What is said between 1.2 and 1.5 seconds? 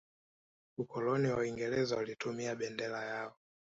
wa